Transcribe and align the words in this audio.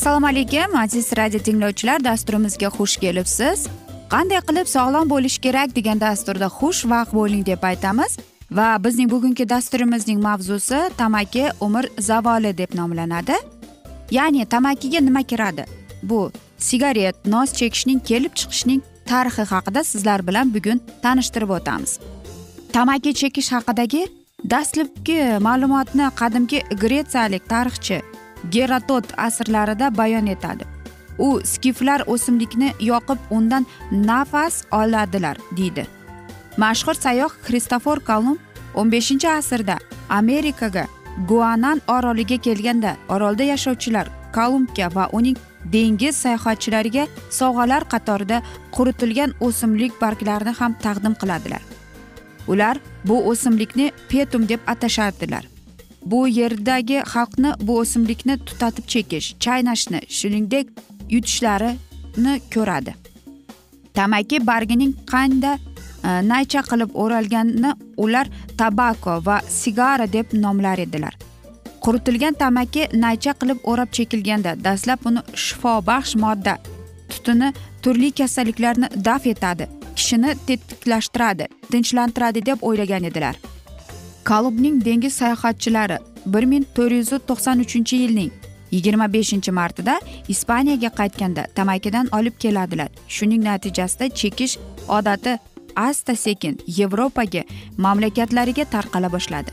assalomu 0.00 0.26
alaykum 0.26 0.76
aziz 0.76 1.12
radio 1.16 1.38
tinglovchilar 1.38 2.04
dasturimizga 2.04 2.68
xush 2.76 2.96
kelibsiz. 3.00 3.66
Qanday 4.12 4.40
qilib 4.48 4.68
sog'lom 4.74 5.10
bo'lish 5.12 5.38
kerak 5.44 5.74
degan 5.76 6.00
dasturda 6.00 6.46
xush 6.58 6.80
vaqt 6.92 7.12
bo'ling 7.18 7.42
deb 7.46 7.62
aytamiz. 7.70 8.16
Va 8.58 8.68
bizning 8.84 9.10
bugungi 9.10 9.48
dasturimizning 9.48 10.22
mavzusi 10.22 10.78
tamaki 10.96 11.44
umr 11.66 11.84
zavoli 12.08 12.52
deb 12.58 12.70
nomlanadi. 12.74 13.36
Ya'ni 14.10 14.46
tamakiga 14.46 15.00
nima 15.00 15.22
kiradi? 15.22 15.64
Bu 16.02 16.32
sigaret 16.58 17.16
nos 17.26 17.52
chekishning 17.52 18.00
kelib 18.10 18.32
chiqishining 18.40 18.80
tarixi 19.10 19.44
haqida 19.52 19.84
sizlar 19.84 20.26
bilan 20.28 20.54
bugun 20.54 20.80
tanishtirib 21.02 21.50
o'tamiz. 21.58 21.98
Tamaki 22.72 23.14
chekish 23.20 23.52
haqidagi 23.52 24.02
dastlabki 24.50 25.18
ma'lumotni 25.48 26.06
qadimgi 26.20 26.58
gretsiyalik 26.82 27.44
tarixchi 27.52 28.00
geratot 28.50 29.04
asrlarida 29.16 29.96
bayon 29.96 30.26
etadi. 30.26 30.64
U 31.18 31.40
skiflar 31.44 32.04
o'simlikni 32.06 32.72
yoqib 32.80 33.18
undan 33.30 33.66
nafas 33.92 34.64
oladilar 34.72 35.36
deydi. 35.56 35.86
Mashhur 36.56 36.94
sayyoh 36.94 37.32
kristofor 37.46 38.00
kolumb 38.00 38.38
o'n 38.74 38.92
beshinchi 38.92 39.28
asrda 39.28 39.78
amerikaga 40.08 40.86
guanan 41.28 41.80
oroliga 41.88 42.36
kelganda 42.36 42.96
orolda 43.08 43.42
yashovchilar 43.42 44.08
kolumbga 44.34 44.94
va 44.94 45.08
uning 45.12 45.36
dengiz 45.72 46.16
sayohatchilariga 46.16 47.06
sovg'alar 47.38 47.84
qatorida 47.92 48.42
quritilgan 48.76 49.34
o'simlik 49.40 49.92
barglarini 50.00 50.54
ham 50.60 50.74
taqdim 50.84 51.14
qiladilar. 51.20 51.62
Ular 52.48 52.76
bu 53.04 53.16
o'simlikni 53.30 53.92
petum 54.08 54.48
deb 54.48 54.60
atashardilar. 54.66 55.44
Bu 56.04 56.28
yerdagi 56.28 57.02
xalqni 57.12 57.52
bu 57.60 57.78
o'simlikni 57.78 58.38
tutatib 58.38 58.86
chekish 58.86 59.34
chaynashni 59.44 60.00
shuningdek 60.08 60.66
yutishlarini 61.10 62.34
ko'radi. 62.54 62.94
Tamaki 63.94 64.46
bargining 64.46 64.94
qanda 65.12 65.58
e, 66.04 66.08
naycha 66.28 66.62
qilib 66.70 66.90
o'ralganini 66.94 67.72
ular 67.96 68.26
tabako 68.58 69.20
va 69.26 69.40
sigara 69.48 70.12
deb 70.12 70.26
nomlar 70.32 70.78
edilar. 70.78 71.16
Quritilgan 71.84 72.34
tamaki 72.34 72.88
naycha 72.92 73.32
qilib 73.40 73.58
o'rab 73.64 73.92
chekilganda 73.96 74.56
dastlab 74.64 75.06
uni 75.10 75.20
shifobaxsh 75.44 76.16
modda 76.24 76.58
tutuni 77.10 77.52
turli 77.82 78.10
kasalliklarni 78.12 78.88
daf 79.04 79.26
etadi 79.26 79.68
kishini 79.96 80.34
tetiklashtiradi 80.46 81.48
tinchlantiradi 81.70 82.46
deb 82.46 82.62
o'ylagan 82.62 83.04
edilar. 83.04 83.36
Kalubning 84.24 84.84
dengiz 84.84 85.14
sayohatchilari 85.14 85.98
bir 86.26 86.44
ming 86.44 86.64
to'rt 86.74 86.92
yuz 86.92 87.10
to'qson 87.28 87.58
uchinchi 87.64 87.96
yilning 87.96 88.30
yigirma 88.70 89.12
beshinchi 89.12 89.50
martida 89.50 90.00
ispaniyaga 90.28 90.90
qaytganda 90.98 91.46
tamakidan 91.54 92.08
olib 92.18 92.34
keladilar. 92.38 92.88
Shuning 93.08 93.44
natijasida 93.44 94.08
chekish 94.08 94.58
odati 94.88 95.38
asta 95.76 96.14
sekin 96.16 96.58
yevropaga 96.66 97.42
mamlakatlariga 97.78 98.64
tarqala 98.64 99.12
boshladi. 99.12 99.50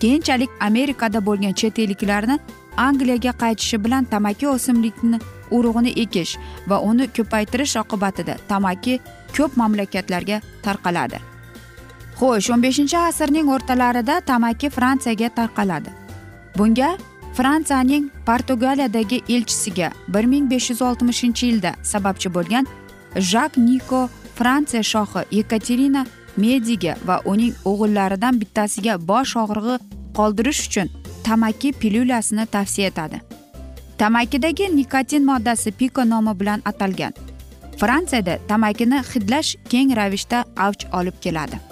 Keyinchalik 0.00 0.50
amerikada 0.60 1.26
bo'lgan 1.26 1.52
chet 1.52 1.78
elliklarni 1.78 2.38
angliyaga 2.76 3.32
qaytishi 3.42 3.84
bilan 3.84 4.04
tamaki 4.04 4.48
o'simlikni 4.48 5.18
urug'ini 5.50 5.92
ekish 6.04 6.36
va 6.68 6.80
uni 6.90 7.06
ko'paytirish 7.16 7.76
oqibatida 7.82 8.36
tamaki 8.48 9.00
ko'p 9.36 9.56
mamlakatlarga 9.56 10.40
tarqaladi. 10.62 11.29
Xo'sh 12.20 12.50
o'n 12.52 12.62
beshinchi 12.62 12.96
asrning 12.98 13.48
o'rtalarida 13.54 14.20
tamaki 14.20 14.68
fransiyaga 14.76 15.28
tarqaladi. 15.38 15.90
Bunga 16.58 16.90
fransiyaning 17.38 18.10
portugaliyadagi 18.26 19.18
elchisiga 19.28 19.88
bir 20.08 20.24
ming 20.24 20.50
besh 20.50 20.70
yuz 20.70 20.82
oltmishinchi 20.82 21.46
yilda 21.46 21.72
sababchi 21.82 22.34
bo'lgan 22.34 22.66
jak 23.32 23.56
niko 23.56 24.00
fransiya 24.38 24.82
shohi 24.92 25.22
yekaterina 25.38 26.02
mediga 26.36 26.94
va 27.06 27.16
uning 27.24 27.54
o'g'illaridan 27.70 28.40
bittasiga 28.40 28.94
bosh 29.10 29.36
og'rig'i 29.42 29.78
qoldirish 30.18 30.60
uchun 30.66 30.88
tamaki 31.24 31.72
pilyulasini 31.72 32.46
tavsiya 32.46 32.86
etadi. 32.92 33.20
Tamakidagi 33.98 34.76
nikotin 34.76 35.24
moddasi 35.30 35.72
piko 35.72 36.04
nomi 36.10 36.40
bilan 36.40 36.60
atalgan. 36.64 37.12
Fransiyada 37.80 38.38
tamakini 38.48 38.98
hidlash 39.10 39.56
keng 39.70 39.96
ravishda 39.96 40.44
avj 40.56 40.80
olib 40.92 41.16
keladi. 41.20 41.69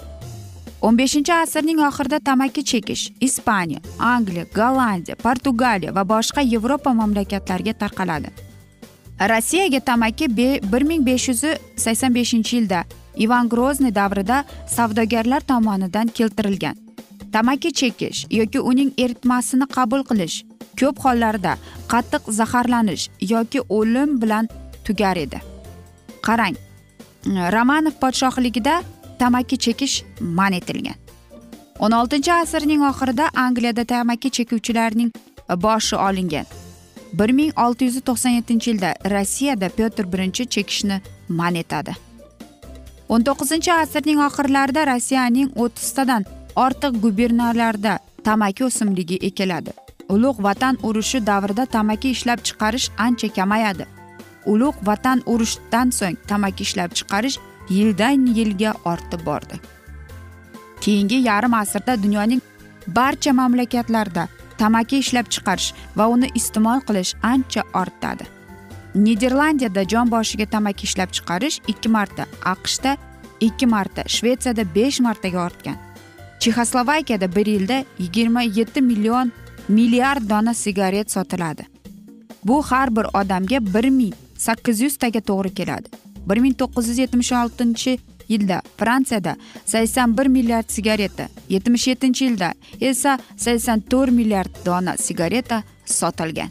O'n 0.81 0.97
beshinchi 0.97 1.33
asrning 1.33 1.79
oxirida 1.87 2.19
tamaki 2.19 2.63
chekish. 2.63 3.11
Ispaniya 3.21 3.79
angliya 3.99 4.45
gollandiya 4.55 5.15
portugaliya 5.15 5.95
va 5.95 6.03
boshqa 6.13 6.41
yevropa 6.53 6.93
mamlakatlariga 6.93 7.73
tarqaladi. 7.73 8.29
Rossiyaga 9.31 9.79
tamaki 9.79 10.25
bir 10.37 10.83
ming 10.89 11.05
besh 11.05 11.27
yuz 11.29 11.43
sakson 11.75 12.15
beshinchi 12.15 12.55
yilda 12.55 12.83
ivan 13.17 13.49
grozniy 13.49 13.95
davrida 13.95 14.43
savdogarlar 14.67 15.41
tomonidan 15.41 16.07
keltirilgan. 16.07 16.75
Tamaki 17.33 17.73
chekish 17.73 18.25
yoki 18.31 18.59
uning 18.59 18.93
eritmasini 18.97 19.67
qabul 19.75 20.03
qilish 20.09 20.43
ko'p 20.79 20.97
hollarda 21.03 21.57
qattiq 21.91 22.31
zaharlanish 22.39 23.09
yoki 23.33 23.59
o'lim 23.69 24.21
bilan 24.21 24.47
tugar 24.85 25.17
edi. 25.17 25.39
Qarang 26.21 26.55
romanov 27.55 27.95
podshohligida 28.01 28.81
tamaki 29.19 29.57
chekish 29.57 30.03
man 30.21 30.53
etilgan. 30.53 30.97
O'n 31.79 31.91
oltinchi 31.99 32.31
asrning 32.31 32.81
oxirida 32.91 33.29
angliyada 33.45 33.85
tamaki 33.85 34.29
chekuvchilarning 34.31 35.11
boshi 35.63 35.95
olingan. 35.95 36.45
bir 37.13 37.29
ming 37.29 37.53
olti 37.59 37.85
yuz 37.85 38.01
to'qson 38.01 38.29
yettinchi 38.29 38.71
yilda 38.71 38.93
rossiyada 39.13 39.69
pyotr 39.69 40.05
birinchi 40.13 40.45
chekishni 40.45 41.01
man 41.29 41.55
etadi. 41.55 41.95
O'n 43.09 43.23
to'qqizinchi 43.27 43.71
asrning 43.73 44.19
oxirlarida 44.27 44.85
rossiyaning 44.91 45.49
o'ttiztadan 45.63 46.25
ortiq 46.55 46.99
gubernalarida 47.03 47.99
tamaki 48.23 48.65
o'simligi 48.65 49.17
ekiladi. 49.29 49.71
Ulug' 50.09 50.43
vatan 50.43 50.77
urushi 50.83 51.25
davrida 51.25 51.65
tamaki 51.65 52.09
ishlab 52.15 52.39
chiqarish 52.47 52.89
ancha 52.97 53.29
kamayadi. 53.37 53.85
Ulug' 54.45 54.81
vatan 54.89 55.23
urushidan 55.25 55.89
so'ng 55.99 56.17
tamaki 56.27 56.63
ishlab 56.63 56.91
chiqarish 56.97 57.37
yildan 57.69 58.25
yilga 58.37 58.73
ortib 58.85 59.25
bordi. 59.25 59.59
Keyingi 60.81 61.15
yarim 61.15 61.53
asrda 61.53 62.03
dunyoning 62.03 62.41
barcha 62.87 63.33
mamlakatlarida 63.33 64.27
tamaki 64.57 64.97
ishlab 64.97 65.27
chiqarish 65.33 65.73
va 65.97 66.07
uni 66.07 66.29
iste'mol 66.35 66.79
qilish 66.87 67.13
ancha 67.23 67.63
ortadi. 67.73 68.25
Niderlandiyada 68.95 69.83
jon 69.91 70.11
boshiga 70.11 70.45
tamaki 70.45 70.83
ishlab 70.89 71.11
chiqarish 71.17 71.59
ikki 71.67 71.89
marta 71.89 72.25
aqshda 72.53 72.97
ikki 73.47 73.65
marta 73.65 74.03
shvetsiyada 74.15 74.63
besh 74.75 74.99
martaga 74.99 75.45
ortgan. 75.45 75.77
Chexoslovakiyada 76.39 77.35
bir 77.35 77.45
yilda 77.45 77.83
yigirma 77.99 78.41
yetti 78.41 78.81
million 78.81 79.31
milliard 79.67 80.29
dona 80.29 80.53
sigaret 80.53 81.11
sotiladi. 81.11 81.63
Bu 82.43 82.63
har 82.63 82.95
bir 82.95 83.05
odamga 83.13 83.73
bir 83.73 83.89
ming 83.89 84.13
sakkiz 84.37 84.81
yuztaga 84.81 85.19
to'g'ri 85.19 85.53
keladi. 85.53 86.08
Bir 86.27 86.37
ming 86.37 86.55
to'qqiz 86.61 86.89
yuz 86.89 86.97
yetmish 86.97 87.31
oltinchi 87.31 87.99
yilda 88.29 88.61
fransiyada 88.77 89.35
sakson 89.65 90.17
bir 90.17 90.27
milliard 90.27 90.69
sigareta 90.69 91.27
yetmish 91.49 91.87
yettinchi 91.87 92.25
yilda 92.25 92.53
esa 92.81 93.19
sakson 93.37 93.79
to'rt 93.79 94.11
milliard 94.11 94.65
dona 94.65 94.97
sigareta 94.97 95.63
sotilgan. 95.85 96.49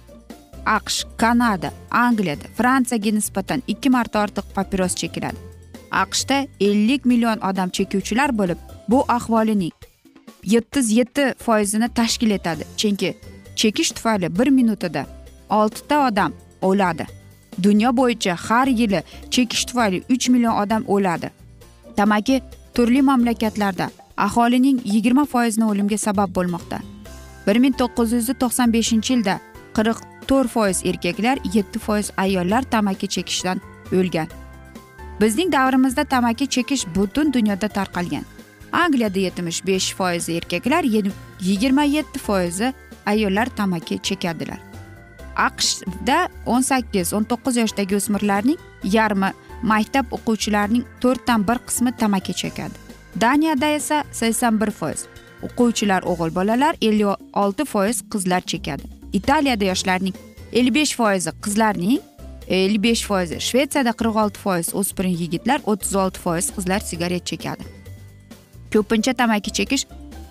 Aqsh 0.66 1.04
kanada 1.16 1.70
angliyada 1.90 2.46
fransiyaga 2.56 3.10
nisbatan 3.10 3.62
ikki 3.66 3.90
marta 3.90 4.22
ortiq 4.24 4.46
papiros 4.54 4.94
chekiladi. 4.94 5.36
Aqshda 5.90 6.46
ellik 6.60 7.04
million 7.04 7.38
odam 7.50 7.70
chekuvchilar 7.70 8.38
bo'lib 8.38 8.58
bu 8.88 9.04
ahvolining 9.08 9.72
yettiz 10.44 10.92
yetti 10.92 11.34
foizini 11.38 11.88
tashkil 11.88 12.30
etadi. 12.30 12.64
Chunki 12.76 13.14
chekish 13.56 13.90
tufayli 13.90 14.38
bir 14.38 14.48
minutada 14.48 15.06
oltita 15.50 16.08
odam 16.08 16.32
o'ladi. 16.62 17.06
Dunyo 17.62 17.96
bo'yicha 17.96 18.34
har 18.46 18.66
yili 18.66 19.02
chekish 19.30 19.64
tufayli 19.64 20.02
uch 20.10 20.28
million 20.28 20.54
odam 20.62 20.84
o'ladi. 20.86 21.30
Tamaki 21.96 22.42
turli 22.74 23.02
mamlakatlarda 23.02 23.90
aholining 24.16 24.78
yigirma 24.84 25.24
foizini 25.24 25.64
o'limga 25.64 25.98
sabab 25.98 26.30
bo'lmoqda. 26.36 26.78
bir 27.48 27.56
ming 27.56 27.74
to'qqiz 27.80 28.12
yuz 28.12 28.28
to'qson 28.42 28.72
beshinchi 28.76 29.12
yilda 29.14 29.34
qirq 29.76 29.98
to'rt 30.28 30.50
foiz 30.54 30.78
erkaklar 30.90 31.36
yetti 31.56 31.78
foiz 31.86 32.10
ayollar 32.24 32.62
tamaki 32.74 33.08
chekishdan 33.14 33.62
o'lgan. 33.98 34.28
Bizning 35.20 35.52
davrimizda 35.52 36.04
tamaki 36.04 36.46
chekish 36.54 36.84
butun 36.96 37.32
dunyoda 37.32 37.68
tarqalgan. 37.78 38.24
Angliyada 38.72 39.18
yetmish 39.26 39.60
besh 39.66 39.88
foiz 39.98 40.28
erkaklar 40.28 40.84
yigirma 41.40 41.84
yetti 41.96 42.18
foizi 42.26 42.72
ayollar 43.06 43.48
tamaki 43.56 43.98
chekadilar. 44.08 44.67
Aqshda 45.46 46.18
o'n 46.46 46.62
sakkiz 46.70 47.12
o'n 47.16 47.24
to'qqiz 47.30 47.60
yoshdagi 47.62 47.96
o'smirlarning 48.00 48.58
yarmi 48.96 49.30
maktab 49.72 50.12
o'quvchilarining 50.16 50.84
to'rtdan 51.02 51.46
bir 51.48 51.58
qismi 51.68 51.92
tamaki 52.00 52.34
chekadi. 52.42 52.76
Daniyada 53.20 53.68
esa 53.78 54.04
sakson 54.12 54.60
bir 54.60 54.70
foiz 54.80 55.06
o'quvchilar 55.46 56.02
o'g'il 56.10 56.34
bolalar 56.38 56.74
ellik 56.82 57.38
olti 57.42 57.64
foiz 57.64 58.02
qizlar 58.12 58.42
chekadi. 58.50 58.84
Italiyada 59.12 59.64
yoshlarning 59.64 60.14
ellik 60.52 60.74
besh 60.74 60.94
foizi 60.96 61.30
qizlarning 61.44 62.00
ellik 62.48 62.82
besh 62.82 63.06
foizi 63.08 63.40
shvetsiyada 63.48 63.92
qirq 64.00 64.20
olti 64.24 64.38
foiz 64.44 64.74
o'spirin 64.80 65.16
yigitlar 65.22 65.60
o'ttiz 65.70 65.94
olti 66.02 66.18
foiz 66.24 66.52
qizlar 66.56 66.80
sigaret 66.90 67.24
chekadi. 67.30 67.64
Ko'pincha 68.72 69.12
tamaki 69.20 69.50
chekish 69.58 69.84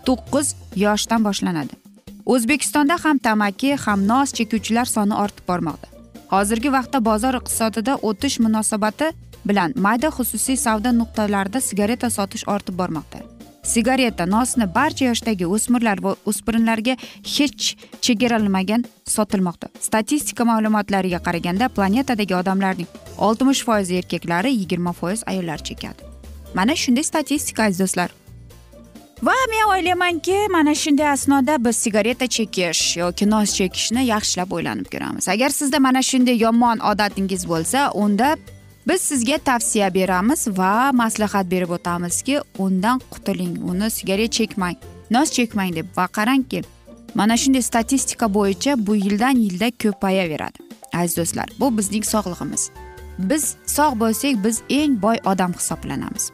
to'qqiz 0.07 0.55
yoshdan 0.85 1.23
boshlanadi. 1.27 1.86
O'zbekistonda 2.33 2.95
ham 3.03 3.17
tamaki 3.17 3.75
ham 3.85 4.07
nos 4.07 4.33
chekuvchilar 4.37 4.85
soni 4.95 5.15
ortib 5.23 5.45
bormoqda. 5.47 5.87
Hozirgi 6.33 6.69
vaqtda 6.77 6.99
bozor 7.09 7.39
iqtisodida 7.39 7.93
o'tish 8.09 8.37
munosabati 8.45 9.07
bilan 9.49 9.73
mayda 9.85 10.09
xususiy 10.17 10.57
savdo 10.65 10.91
nuqtalarida 10.99 11.61
sigareta 11.69 12.09
sotish 12.17 12.43
ortib 12.55 12.75
bormoqda. 12.81 13.23
Sigareta 13.73 14.25
nosni 14.35 14.65
barcha 14.75 15.05
yoshdagi 15.05 15.47
o'smirlar 15.55 16.03
va 16.03 16.15
o'spirinlarga 16.29 16.97
hech 17.35 17.65
chegaralanmagan 18.05 18.85
sotilmoqda. 19.15 19.67
Statistika 19.87 20.43
ma'lumotlariga 20.51 21.19
qaraganda 21.27 21.71
planetadagi 21.79 22.35
odamlarning 22.41 22.89
oltmish 23.17 23.63
foizi 23.67 23.99
erkaklari 24.01 24.51
yigirma 24.59 24.93
foiz 24.99 25.23
ayollar 25.31 25.59
chekadi. 25.69 26.01
Mana 26.55 26.75
shunday 26.83 27.03
statistika 27.03 27.63
aziz 27.63 27.79
do'stlar. 27.83 28.09
Va 29.21 29.33
men 29.49 29.69
o'ylaymanki 29.73 30.47
mana 30.49 30.75
shunday 30.75 31.09
asnoda 31.09 31.65
biz 31.65 31.75
sigareta 31.75 32.27
chekish 32.27 32.97
yoki 32.97 33.29
nos 33.29 33.53
chekishni 33.53 34.05
yaxshilab 34.05 34.51
o'ylanib 34.51 34.87
ko'ramiz. 34.93 35.27
Agar 35.27 35.49
sizda 35.49 35.79
mana 35.79 36.01
shunday 36.01 36.37
yomon 36.37 36.79
odatingiz 36.79 37.47
bo'lsa 37.49 37.91
unda 37.91 38.37
biz 38.87 39.01
sizga 39.01 39.37
tavsiya 39.37 39.93
beramiz 39.93 40.47
va 40.47 40.91
maslahat 40.91 41.51
berib 41.51 41.69
o'tamizki 41.69 42.41
undan 42.59 43.01
qutuling 43.11 43.57
uni 43.69 43.89
sigaret 43.89 44.31
chekmang 44.31 44.75
nos 45.11 45.31
chekmang 45.31 45.75
deb. 45.75 45.85
Va 45.97 46.05
qarangki 46.07 46.63
mana 47.15 47.37
shunday 47.37 47.61
statistika 47.61 48.33
bo'yicha 48.33 48.87
bu 48.87 48.95
yildan 48.95 49.35
yilda 49.45 49.71
ko'payaveradi 49.83 50.59
aziz 50.93 51.17
do'stlar. 51.17 51.47
Bu 51.59 51.77
bizning 51.77 52.05
sog'lig'imiz. 52.13 52.69
Biz 53.19 53.55
sog' 53.65 53.99
bo'lsak 53.99 54.43
biz 54.43 54.61
eng 54.69 55.01
boy 55.01 55.17
odam 55.25 55.53
hisoblanamiz. 55.53 56.31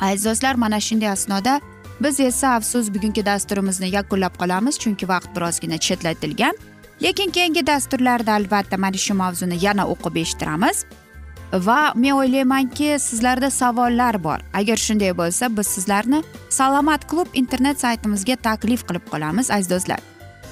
Aziz 0.00 0.24
do'stlar 0.24 0.54
mana 0.54 0.80
shunday 0.80 1.08
asnoda 1.08 1.60
biz 2.00 2.20
esa 2.20 2.48
afsus 2.48 2.94
bugungi 2.94 3.26
dasturimizni 3.26 3.88
yakunlab 3.94 4.34
qolamiz 4.40 4.78
chunki 4.78 5.08
vaqt 5.08 5.36
birozgina 5.36 5.78
chetlatilgan. 5.78 6.54
Lekin 7.02 7.30
keyingi 7.30 7.66
dasturlarda 7.66 8.32
albatta 8.32 8.76
mana 8.78 8.96
shu 8.96 9.14
mavzuni 9.14 9.58
yana 9.64 9.86
o'qib 9.86 10.16
eshittiramiz. 10.16 10.84
Va 11.52 11.92
men 11.94 12.12
o'ylaymanki 12.12 12.96
sizlarda 12.98 13.50
savollar 13.50 14.24
bor. 14.24 14.38
Agar 14.54 14.76
shunday 14.76 15.12
bo'lsa 15.18 15.56
biz 15.56 15.66
sizlarni 15.66 16.22
salomat 16.48 17.06
klub 17.10 17.28
internet 17.34 17.80
saytimizga 17.80 18.36
taklif 18.36 18.86
qilib 18.88 19.06
qolamiz 19.12 19.50
aziz 19.50 19.70
do'stlar. 19.70 20.00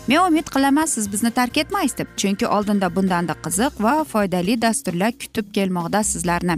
Men 0.08 0.18
umid 0.28 0.46
qilaman 0.54 0.86
siz 0.86 1.12
bizni 1.12 1.30
tark 1.30 1.58
etmaysiz 1.58 1.98
deb 1.98 2.06
chunki 2.16 2.46
oldinda 2.46 2.96
bundanda 2.96 3.34
qiziq 3.44 3.82
va 3.86 4.04
foydali 4.04 4.62
dasturlar 4.62 5.12
kutib 5.12 5.54
kelmoqda 5.54 6.02
sizlarni. 6.02 6.56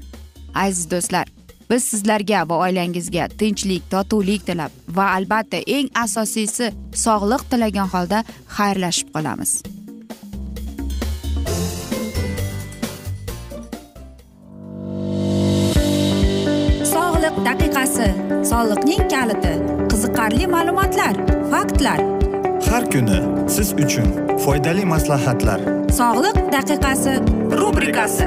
Aziz 0.54 0.90
do'stlar 0.90 1.33
biz 1.70 1.84
sizlarga 1.92 2.40
va 2.48 2.56
oilangizga 2.66 3.28
tinchlik 3.40 3.82
totuvlik 3.92 4.46
tilab 4.48 4.72
va 4.96 5.06
albatta 5.16 5.60
eng 5.76 5.88
asosiysi 6.04 6.72
sog'liq 7.04 7.42
tilagan 7.50 7.88
holda 7.94 8.24
xayrlashib 8.56 9.08
qolamiz. 9.14 9.52
Sog'liq 16.94 17.36
daqiqasi 17.48 18.08
soliqning 18.50 19.04
kaliti 19.14 19.54
qiziqarli 19.90 20.46
ma'lumotlar 20.54 21.14
faktlar. 21.52 22.00
Har 22.70 22.84
kuni 22.92 23.18
siz 23.54 23.68
uchun 23.84 24.08
foydali 24.44 24.84
maslahatlar. 24.94 25.60
Sog'liq 26.00 26.36
daqiqasi 26.56 27.14
rubrikasi 27.60 28.26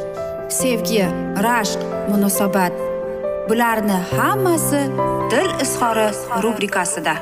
sevgi 0.51 1.05
rashq 1.45 1.79
munosabat. 2.09 2.73
Bularni 3.49 3.97
hammasi 4.17 4.81
dil 5.31 5.49
izhori 5.63 6.07
rubrikasida. 6.43 7.13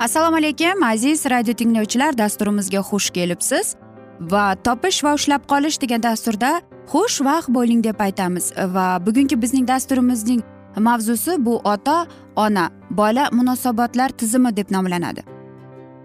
Assalomu 0.00 0.36
alaykum 0.36 0.82
aziz 0.82 1.26
radio 1.26 1.54
tinglovchilar 1.54 2.18
dasturimizga 2.18 2.78
xush 2.78 3.10
kelibsiz. 3.10 3.74
Va 4.20 4.54
topish 4.64 5.04
va 5.04 5.14
ushlab 5.14 5.42
qolish 5.52 5.80
degan 5.82 6.02
dasturda 6.02 6.60
xush 6.92 7.20
vaqt 7.24 7.48
bo'ling 7.48 7.84
deb 7.84 8.00
aytamiz. 8.00 8.52
Va 8.74 8.86
bugungi 9.06 9.42
bizning 9.42 9.68
dasturimizning 9.68 10.42
mavzusi 10.76 11.44
bu 11.46 11.60
ota 11.64 12.06
ona 12.36 12.70
bola 12.90 13.28
munosabatlar 13.32 14.08
tizimi 14.08 14.56
deb 14.56 14.70
nomlanadi. 14.70 15.31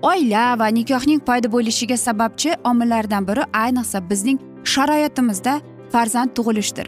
Oila 0.01 0.59
va 0.59 0.67
nikohning 0.67 1.19
paydo 1.19 1.49
bo'lishiga 1.51 1.97
sababchi 1.97 2.53
omillardan 2.63 3.27
biri 3.27 3.43
ayniqsa 3.63 4.09
bizning 4.09 4.39
sharoitimizda 4.63 5.61
farzand 5.91 6.29
tug'ilishdir. 6.37 6.87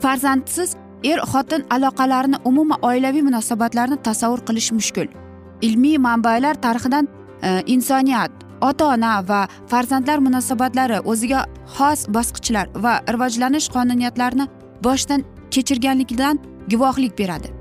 Farzandsiz 0.00 0.76
er 1.04 1.18
xotin 1.32 1.64
aloqalarini 1.70 2.38
umuman 2.44 2.78
oilaviy 2.82 3.22
munosabatlarni 3.28 3.96
tasavvur 4.02 4.40
qilish 4.48 4.72
mushkul. 4.72 5.08
Ilmiy 5.62 5.98
manbalar 5.98 6.54
tarixidan 6.54 7.08
e, 7.42 7.62
insoniyat 7.66 8.32
ota 8.60 8.84
ona 8.94 9.28
va 9.28 9.48
farzandlar 9.66 10.18
munosabatlari 10.18 11.00
o'ziga 11.04 11.46
xos 11.76 12.06
bosqichlar 12.16 12.66
va 12.84 13.00
rivojlanish 13.14 13.68
qonuniyatlarini 13.76 14.48
boshdan 14.86 15.24
kechirganligidan 15.50 16.38
guvohlik 16.70 17.18
beradi. 17.18 17.55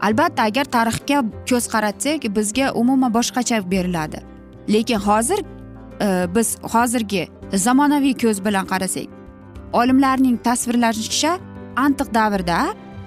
Albatta 0.00 0.42
agar 0.42 0.64
tarixga 0.64 1.22
ko'z 1.48 1.64
qaratsak 1.74 2.20
bizga 2.36 2.72
umuman 2.72 3.14
boshqacha 3.14 3.70
beriladi. 3.70 4.18
Lekin 4.68 4.98
hozir 5.08 5.40
e, 6.00 6.26
biz 6.34 6.56
hozirgi 6.62 7.28
zamonaviy 7.54 8.14
ko'z 8.22 8.44
bilan 8.44 8.66
qarasak 8.66 9.06
olimlarning 9.72 10.36
tasvirlashicha 10.46 11.38
antiq 11.76 12.14
davrda 12.14 12.58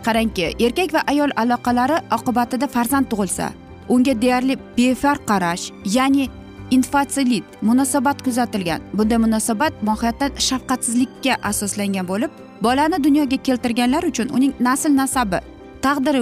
qarangki 0.06 0.46
erkak 0.66 0.94
va 0.94 1.02
ayol 1.08 1.32
aloqalari 1.44 1.98
oqibatida 2.18 2.68
farzand 2.68 3.06
tug'ilsa 3.12 3.48
unga 3.90 4.14
deyarli 4.22 4.56
befarq 4.78 5.26
qarash 5.32 5.66
ya'ni 5.86 6.30
infatsilit 6.72 7.44
munosabat 7.62 8.24
kuzatilgan. 8.26 8.82
Bunday 8.94 9.18
munosabat 9.18 9.74
mohiyatan 9.84 10.32
shafqatsizlikka 10.48 11.34
asoslangan 11.44 12.08
bo'lib 12.08 12.32
bolani 12.62 13.04
dunyoga 13.04 13.38
keltirganlar 13.48 14.04
uchun 14.04 14.28
uning 14.38 14.54
nasl 14.60 14.92
nasabi 15.02 15.40
taqdiri 15.82 16.22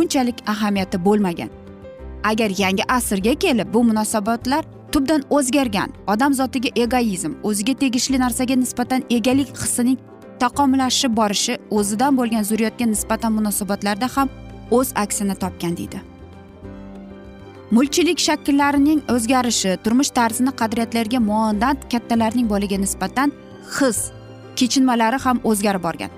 unchalik 0.00 0.38
ahamiyati 0.52 1.04
bo'lmagan. 1.06 1.50
Agar 2.30 2.50
yangi 2.62 2.84
asrga 2.98 3.34
kelib 3.44 3.74
bu 3.74 3.84
munosabatlar 3.84 4.64
tubdan 4.92 5.22
o'zgargan 5.30 5.90
odam 6.12 6.34
zotiga 6.34 6.70
egoizm 6.82 7.32
o'ziga 7.48 7.74
tegishli 7.82 8.18
narsaga 8.24 8.54
nisbatan 8.62 9.04
egalik 9.16 9.50
hissining 9.62 9.98
taqomlashib 10.42 11.16
borishi 11.20 11.58
o'zidan 11.78 12.16
bo'lgan 12.18 12.44
zurriyotga 12.50 12.86
nisbatan 12.94 13.32
munosabatlarda 13.38 14.08
ham 14.16 14.28
o'z 14.78 14.92
aksini 15.04 15.34
topgan 15.42 15.76
deydi. 15.80 16.00
Mulkchilik 17.70 18.18
shakllarining 18.26 19.00
o'zgarishi 19.14 19.76
turmush 19.84 20.10
tarzini 20.18 20.52
qadriyatlarga 20.60 21.18
muondand 21.30 21.84
kattalarning 21.92 22.48
bolaga 22.52 22.78
nisbatan 22.84 23.32
his 23.76 23.98
kechinmalari 24.58 25.18
ham 25.24 25.40
o'zgarib 25.50 25.82
borgan. 25.82 26.10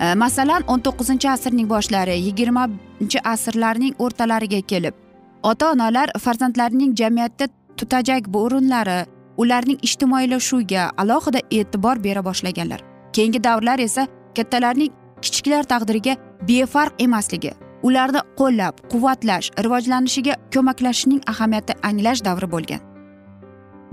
E, 0.00 0.14
masalan 0.24 0.62
o'n 0.72 0.80
to'qqizinchi 0.86 1.28
asrning 1.36 1.68
boshlari 1.74 2.14
yigirmanchi 2.26 2.83
asrlarning 3.24 3.94
o'rtalariga 3.98 4.60
kelib 4.60 4.94
ota 5.42 5.72
onalar 5.72 6.08
farzandlarining 6.20 6.94
jamiyatda 6.96 7.48
tutajak 7.76 8.28
o'rinlari 8.34 8.98
ularning 9.36 9.78
ijtimoiylashuviga 9.82 10.90
alohida 10.96 11.40
e'tibor 11.50 12.04
bera 12.04 12.24
boshlaganlar. 12.24 12.80
Keyingi 13.12 13.44
davrlar 13.44 13.78
esa 13.78 14.06
kattalarning 14.36 14.92
kichiklar 15.22 15.64
taqdiriga 15.72 16.16
befarq 16.48 16.92
emasligi 17.06 17.52
ularni 17.82 18.20
qo'llab 18.40 18.74
quvvatlash 18.92 19.50
rivojlanishiga 19.64 20.34
ko'maklashishning 20.54 21.20
ahamiyati 21.32 21.72
anglash 21.88 22.24
davri 22.24 22.50
bo'lgan. 22.54 22.80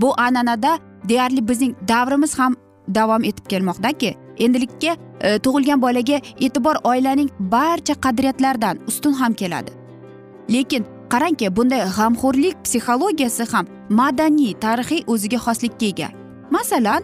Bu 0.01 0.13
an'anada 0.17 0.77
deyarli 1.09 1.47
bizning 1.47 1.75
davrimiz 1.87 2.39
ham 2.39 2.55
davom 2.95 3.23
etib 3.23 3.45
kelmoqdaki 3.51 4.15
endilikka 4.45 4.95
e, 4.95 5.39
tug'ilgan 5.43 5.81
bolaga 5.81 6.17
e'tibor 6.45 6.81
oilaning 6.91 7.29
barcha 7.53 7.95
qadriyatlaridan 8.05 8.81
ustun 8.89 9.13
ham 9.21 9.33
keladi. 9.33 9.71
Lekin 10.53 10.85
qarangki 11.13 11.55
bunday 11.57 11.81
g'amxo'rlik 11.97 12.55
psixologiyasi 12.65 13.47
ham 13.53 13.65
madaniy 13.99 14.53
tarixiy 14.65 15.01
o'ziga 15.13 15.39
xoslikka 15.45 15.85
ega. 15.91 16.09
Masalan 16.55 17.01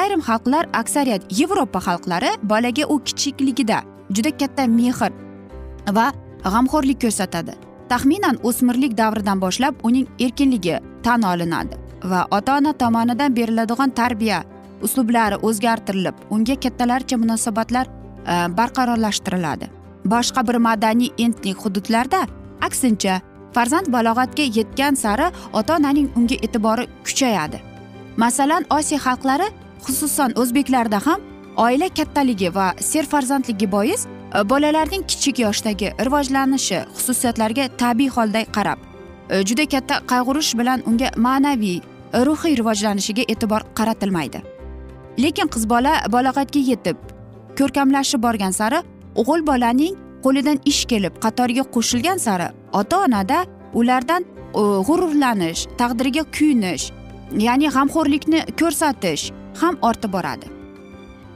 ayrim 0.00 0.22
xalqlar 0.28 0.64
aksariyat 0.82 1.22
yevropa 1.40 1.80
xalqlari 1.86 2.30
bolaga 2.52 2.84
u 2.92 2.96
kichikligida 3.06 3.78
juda 4.14 4.30
katta 4.40 4.66
mehr 4.78 5.12
va 5.96 6.06
g'amxo'rlik 6.44 6.98
ko'rsatadi. 7.04 7.52
Taxminan 7.90 8.36
o'smirlik 8.48 8.92
davridan 8.98 9.38
boshlab 9.44 9.74
uning 9.82 10.06
erkinligi 10.24 10.76
tan 11.02 11.22
olinadi 11.32 11.74
va 12.10 12.20
ota 12.30 12.56
ona 12.58 12.72
tomonidan 12.72 13.36
beriladigan 13.36 13.90
tarbiya 13.90 14.44
uslublari 14.86 15.36
o'zgartirilib 15.48 16.14
unga 16.30 16.56
kattalarcha 16.64 17.16
munosabatlar 17.16 17.86
e, 17.86 18.34
barqarorlashtiriladi. 18.58 19.70
Boshqa 20.04 20.46
bir 20.48 20.56
madaniy 20.66 21.10
entlik 21.18 21.56
hududlarda 21.64 22.20
aksincha 22.60 23.20
farzand 23.54 23.88
balog'atga 23.94 24.46
yetgan 24.58 24.94
sari 24.94 25.26
ota 25.52 25.76
onaning 25.76 26.08
unga 26.16 26.36
e'tibori 26.46 26.86
kuchayadi. 27.04 27.60
Masalan 28.16 28.64
osiyo 28.78 29.00
xalqlari 29.06 29.48
xususan 29.86 30.36
o'zbeklarda 30.40 31.00
ham 31.06 31.20
oila 31.56 31.88
kattaligi 31.88 32.54
va 32.54 32.66
serfarzandligi 32.90 33.72
bois 33.72 34.06
e, 34.06 34.48
bolalarning 34.52 35.04
kichik 35.10 35.38
yoshdagi 35.46 35.92
rivojlanishi 36.06 36.84
xususiyatlariga 36.96 37.68
tabiiy 37.82 38.10
holda 38.16 38.44
qarab 38.56 38.78
e, 39.30 39.44
juda 39.48 39.66
katta 39.74 40.02
qayg'urish 40.12 40.52
bilan 40.60 40.86
unga 40.86 41.10
ma'naviy 41.26 41.80
ruhiy 42.26 42.56
rivojlanishiga 42.60 43.24
e'tibor 43.32 43.62
qaratilmaydi. 43.78 44.40
Lekin 45.22 45.48
qiz 45.54 45.64
bola 45.72 45.92
balog'atga 46.14 46.60
yetib 46.70 46.96
ko'rkamlashib 47.58 48.22
borgan 48.26 48.52
sari 48.60 48.78
o'g'il 49.20 49.46
bolaning 49.50 49.94
qo'lidan 50.24 50.58
ish 50.70 50.82
kelib 50.90 51.14
qatoriga 51.24 51.64
qo'shilgan 51.74 52.18
sari 52.26 52.48
ota 52.80 52.96
onada 53.06 53.38
ulardan 53.80 54.22
e, 54.22 54.62
g'ururlanish 54.88 55.60
taqdiriga 55.80 56.24
kuyinish 56.36 56.84
ya'ni 57.46 57.68
g'amxo'rlikni 57.76 58.40
ko'rsatish 58.60 59.24
ham 59.60 59.74
ortib 59.88 60.12
boradi. 60.16 60.46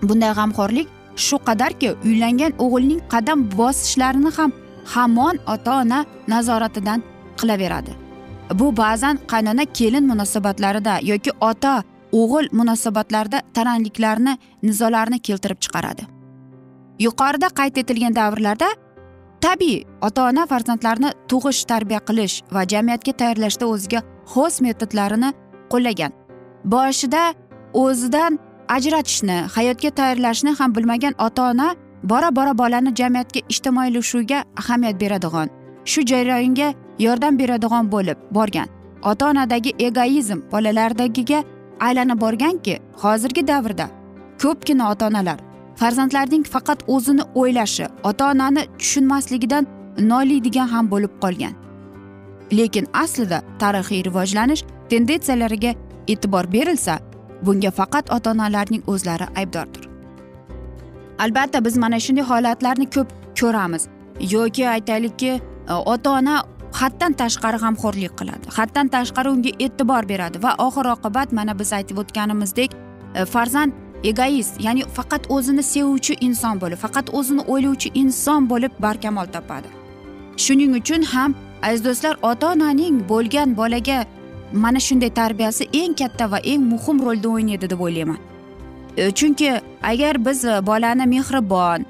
Bunday 0.08 0.32
g'amxo'rlik 0.38 0.88
shu 1.26 1.36
qadarki 1.48 1.88
uylangan 2.08 2.52
o'g'ilning 2.64 3.00
qadam 3.12 3.38
bosishlarini 3.58 4.30
ham 4.36 4.50
hamon 4.94 5.36
ota 5.54 5.80
ona 5.82 6.04
nazoratidan 6.28 7.02
qilaveradi. 7.40 7.92
Bu 8.58 8.76
ba'zan 8.76 9.18
qaynona 9.32 9.64
kelin 9.78 10.04
munosabatlarida 10.10 10.94
yoki 11.10 11.30
ota 11.40 11.82
o'g'il 12.21 12.49
munosabatlarda 12.59 13.38
tarangliklarni 13.56 14.38
nizolarni 14.62 15.18
keltirib 15.26 15.61
chiqaradi. 15.64 16.02
Yuqorida 17.06 17.49
qayd 17.59 17.76
etilgan 17.83 18.14
davrlarda 18.16 18.68
tabiiy 19.44 19.85
ota 20.06 20.28
ona 20.30 20.47
farzandlarni 20.52 21.11
tug'ish 21.30 21.62
tarbiya 21.71 22.00
qilish 22.09 22.37
va 22.54 22.62
jamiyatga 22.73 23.12
tayyorlashda 23.21 23.66
o'ziga 23.75 24.00
xos 24.33 24.61
metodlarini 24.66 25.30
qo'llagan. 25.73 26.12
Boshida 26.75 27.23
o'zidan 27.83 28.38
ajratishni 28.76 29.38
hayotga 29.56 29.90
tayyorlashni 29.99 30.54
ham 30.59 30.76
bilmagan 30.76 31.14
ota 31.26 31.50
ona 31.50 31.68
bora 32.12 32.30
bora 32.37 32.59
bolani 32.59 32.94
jamiyatga 33.00 33.40
ijtimoiylashuvga 33.52 34.44
ahamiyat 34.61 35.00
beradigan 35.02 35.49
shu 35.85 36.06
jarayonga 36.11 36.68
yordam 37.06 37.38
beradigan 37.38 37.92
bo'lib 37.94 38.18
borgan. 38.30 38.68
Ota 39.11 39.28
onadagi 39.30 39.71
egoizm 39.78 40.38
bolalardagiga 40.52 41.42
aylanib 41.86 42.20
borganki 42.24 42.74
hozirgi 43.02 43.42
davrda 43.52 43.86
ko'pgina 44.42 44.90
ota 44.92 45.06
onalar 45.10 45.38
farzandlarining 45.80 46.44
faqat 46.54 46.80
o'zini 46.94 47.24
o'ylashi 47.40 47.86
ota 48.10 48.30
onani 48.30 48.62
tushunmasligidan 48.78 49.66
noliydigan 50.10 50.68
ham 50.74 50.90
bo'lib 50.90 51.14
qolgan. 51.22 51.54
Lekin 52.58 52.86
aslida 53.02 53.38
tarixiy 53.62 54.04
rivojlanish 54.04 54.62
tendensiyalariga 54.90 55.72
e'tibor 56.08 56.52
berilsa 56.52 56.98
bunga 57.42 57.70
faqat 57.70 58.12
ota 58.16 58.30
onalarning 58.30 58.82
o'zlari 58.92 59.26
aybdordir. 59.36 59.88
Albatta 61.18 61.64
biz 61.64 61.76
mana 61.76 62.00
shunday 62.00 62.24
holatlarni 62.30 62.86
ko'p 62.90 63.08
ko'ramiz. 63.40 63.88
Yoki 64.34 64.68
aytaylikki 64.68 65.40
ota 65.94 66.10
ona 66.10 66.44
haddan 66.80 67.12
tashqari 67.20 67.58
g'amxo'rlik 67.64 68.12
qiladi. 68.20 68.46
Haddan 68.58 68.86
tashqari 68.94 69.28
unga 69.34 69.52
e'tibor 69.64 70.02
beradi 70.12 70.42
va 70.44 70.52
oxir 70.66 70.86
oqibat 70.94 71.32
mana 71.38 71.58
biz 71.60 71.72
aytib 71.78 71.96
o'tganimizdek 72.02 72.70
e, 72.74 73.24
farzand 73.34 73.72
egoist 74.10 74.60
ya'ni 74.66 74.82
faqat 74.96 75.30
o'zini 75.36 75.64
sevuvchi 75.74 76.14
inson 76.28 76.60
bo'lib 76.62 76.78
faqat 76.84 77.06
o'zini 77.18 77.42
o'ylovchi 77.52 77.88
inson 78.02 78.50
bo'lib 78.52 78.72
barkamol 78.86 79.28
topadi. 79.36 79.68
Shuning 80.44 80.72
uchun 80.80 81.02
ham 81.14 81.30
aziz 81.62 81.84
do'stlar 81.86 82.14
ota 82.30 82.52
onaning 82.52 83.00
bo'lgan 83.12 83.56
bolaga 83.60 83.98
mana 84.64 84.80
shunday 84.86 85.10
tarbiyasi 85.20 85.64
eng 85.82 85.94
katta 86.00 86.30
va 86.32 86.38
eng 86.52 86.62
muhim 86.72 86.96
rolni 87.06 87.28
o'ynaydi 87.34 87.70
deb 87.72 87.80
o'ylayman. 87.86 88.20
E, 88.96 89.10
chunki 89.18 89.48
agar 89.92 90.14
biz 90.26 90.44
e, 90.44 90.66
bolani 90.66 91.06
mehribon 91.14 91.80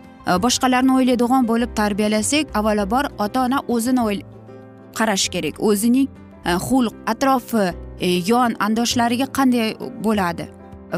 boshqalarni 0.44 0.92
o'ylaydigan 0.98 1.48
bo'lib 1.50 1.70
tarbiyalasak 1.80 2.56
avvalambor 2.58 3.04
ota 3.24 3.38
ona 3.46 3.58
o'zini 3.74 4.00
qarash 4.98 5.28
kerak. 5.34 5.60
O'zining 5.68 6.08
e, 6.44 6.56
xulq 6.66 6.94
atrofi 7.12 7.66
e, 8.00 8.08
yon 8.30 8.56
andoshlariga 8.66 9.26
qanday 9.36 9.74
bo'ladi? 10.04 10.48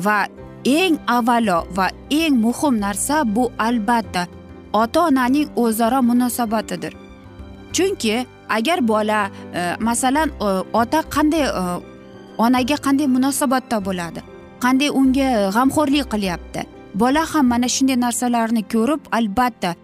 Va 0.06 0.18
eng 0.64 0.98
avvalo 1.16 1.58
va 1.76 1.90
eng 2.10 2.34
muhim 2.44 2.80
narsa 2.84 3.24
bu 3.24 3.50
albatta 3.58 4.26
ota 4.72 5.00
onaning 5.08 5.48
o'zaro 5.56 6.02
munosabatidir. 6.02 6.92
Chunki 7.72 8.26
agar 8.48 8.80
bola 8.88 9.20
e, 9.54 9.60
masalan 9.80 10.30
ota 10.72 11.02
qanday 11.14 11.46
onaga 12.38 12.76
qanday 12.86 13.06
munosabatda 13.16 13.84
bo'ladi? 13.88 14.20
Qanday 14.64 14.90
unga 15.00 15.28
g'amxo'rlik 15.56 16.06
qilyapti? 16.12 16.60
Bola 16.94 17.22
ham 17.32 17.46
mana 17.52 17.68
shunday 17.68 17.96
narsalarni 18.04 18.62
ko'rib 18.72 19.02
albatta 19.18 19.74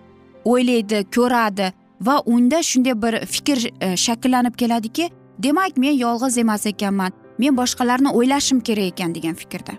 o'ylaydi 0.44 0.98
ko'radi. 1.16 1.66
Va 2.06 2.22
unda 2.26 2.62
shunday 2.62 2.94
bir 3.02 3.14
fikr 3.26 3.58
e, 3.80 3.96
shakllanib 3.96 4.54
keladiki 4.56 5.10
demak 5.38 5.76
men 5.76 5.94
yolg'iz 6.04 6.38
emas 6.38 6.66
ekanman 6.66 7.12
men 7.38 7.56
boshqalarni 7.56 8.10
o'ylashim 8.18 8.60
kerak 8.60 8.92
ekan 8.92 9.14
degan 9.14 9.34
fikrda. 9.34 9.72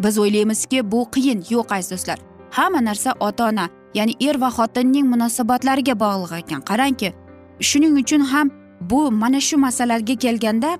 Biz 0.00 0.18
o'ylaymizki 0.18 0.90
bu 0.92 1.04
qiyin 1.14 1.44
yo'q 1.50 1.74
aziz 1.74 1.90
do'stlar. 1.92 2.18
Hamma 2.50 2.80
narsa 2.84 3.14
ota 3.20 3.48
ona 3.48 3.68
ya'ni 3.94 4.16
er 4.20 4.40
va 4.40 4.48
xotinning 4.58 5.06
munosabatlariga 5.12 5.94
bog'liq 6.04 6.32
ekan. 6.42 6.60
Qarangki 6.70 7.12
shuning 7.60 7.94
uchun 8.02 8.20
ham 8.32 8.50
bu 8.80 9.10
mana 9.10 9.40
shu 9.40 9.56
masalaga 9.56 10.16
kelganda 10.24 10.70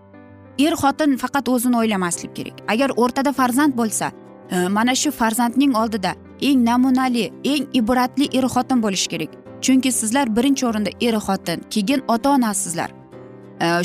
er 0.58 0.74
xotin 0.82 1.16
faqat 1.22 1.48
o'zini 1.48 1.76
o'ylamaslik 1.82 2.36
kerak. 2.36 2.56
Agar 2.72 2.90
o'rtada 2.96 3.32
farzand 3.32 3.76
bo'lsa 3.80 4.12
e, 4.50 4.68
mana 4.68 4.94
shu 4.94 5.10
farzandning 5.10 5.76
oldida 5.76 6.14
eng 6.40 6.64
namunali 6.64 7.30
eng 7.44 7.64
ibratli 7.72 8.26
er 8.38 8.44
xotin 8.54 8.82
bo'lishi 8.84 9.08
kerak. 9.14 9.41
Chunki 9.62 9.92
sizlar 9.92 10.36
birinchi 10.36 10.66
o'rinda 10.66 10.90
er 11.00 11.14
xotin 11.26 11.58
keyin 11.70 12.00
ota 12.08 12.30
onasizlar 12.30 12.90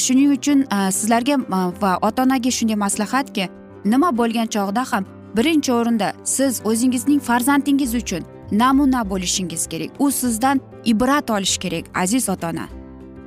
shuning 0.05 0.31
uchun 0.37 0.59
e, 0.61 0.91
sizlarga 0.91 1.33
e, 1.33 1.81
va 1.81 1.97
ota 2.01 2.23
onaga 2.23 2.51
shunday 2.51 2.75
maslahatki 2.85 3.49
nima 3.85 4.09
bo'lgan 4.17 4.47
chog'da 4.55 4.83
ham 4.91 5.05
birinchi 5.37 5.71
o'rinda 5.73 6.13
siz 6.23 6.61
o'zingizning 6.65 7.19
farzandingiz 7.19 7.95
uchun 7.95 8.23
namuna 8.51 9.09
bo'lishingiz 9.09 9.67
kerak. 9.67 9.89
U 9.99 10.11
sizdan 10.11 10.61
ibrat 10.85 11.29
olishi 11.29 11.59
kerak 11.59 11.85
aziz 11.95 12.29
ota 12.29 12.49
ona 12.49 12.67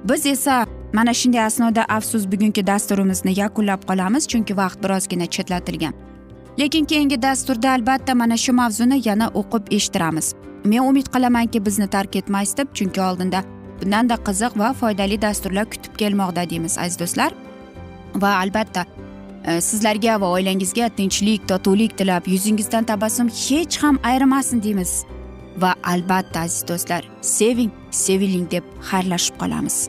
biz 0.05 0.27
esa 0.27 0.67
mana 0.93 1.15
shunday 1.15 1.45
asnoda 1.45 1.85
afsus 1.89 2.27
bugungi 2.33 2.67
dasturimizni 2.67 3.41
yakunlab 3.41 3.83
qolamiz 3.89 4.29
chunki 4.29 4.57
vaqt 4.57 4.83
birozgina 4.83 5.27
chetlatilgan. 5.27 5.95
Lekin 6.61 6.85
keyingi 6.85 7.23
dasturda 7.23 7.71
albatta 7.71 8.15
mana 8.15 8.37
shu 8.37 8.53
mavzuni 8.53 9.09
yana 9.09 9.27
o'qib 9.41 9.73
eshittiramiz. 9.77 10.35
Men 10.65 10.89
umid 10.91 11.07
qilamanki 11.15 11.67
bizni 11.67 11.87
tark 11.87 12.17
etmaysiz 12.17 12.57
deb 12.57 12.75
chunki 12.75 13.01
oldinda 13.03 13.41
bundanda 13.83 14.17
qiziq 14.27 14.59
va 14.63 14.73
foydali 14.81 15.23
dasturlar 15.23 15.71
kutib 15.73 15.95
kelmoqda 16.03 16.51
deymiz 16.51 16.79
aziz 16.79 16.99
do'stlar. 17.03 17.33
Va 18.23 18.33
albatta 18.43 18.85
e, 19.45 19.61
sizlarga 19.69 20.21
va 20.21 20.33
oilangizga 20.37 20.89
tinchlik 20.99 21.49
totuvlik 21.49 21.97
tilab 21.99 22.29
yuzingizdan 22.35 22.85
tabassum 22.85 23.29
hech 23.45 23.83
ham 23.83 24.01
ayrimasin 24.03 24.63
deymiz. 24.63 24.93
Va 25.63 25.73
albatta 25.95 26.41
aziz 26.41 26.69
do'stlar 26.69 27.09
seving 27.23 27.73
seviling 27.91 28.51
deb 28.51 28.65
xayrlashib 28.91 29.41
qolamiz. 29.43 29.89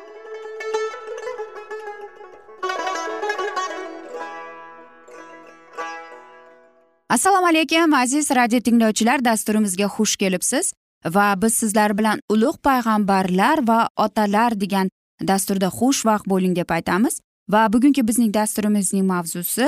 Assalomu 7.11 7.47
alaykum 7.47 7.93
aziz 7.93 8.31
radio 8.31 8.59
tinglovchilar 8.59 9.25
dasturimizga 9.25 9.87
xush 9.95 10.15
kelibsiz 10.15 10.73
va 11.15 11.41
biz 11.41 11.53
sizlar 11.61 11.97
bilan 11.97 12.19
ulug' 12.33 12.59
payg'ambarlar 12.67 13.67
va 13.67 13.79
otalar 14.05 14.55
degan 14.61 14.89
dasturda 15.31 15.67
xushvaqt 15.79 16.25
bo'ling 16.31 16.55
deb 16.59 16.69
aytamiz 16.77 17.19
va 17.53 17.73
bugungi 17.73 18.07
bizning 18.07 18.31
dasturimizning 18.33 19.05
mavzusi 19.05 19.67